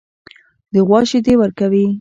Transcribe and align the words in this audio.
غوا 0.87 0.99
شیدې 1.09 1.33
ورکوي. 1.37 1.85